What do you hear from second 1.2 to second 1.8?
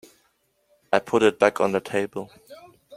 it back on the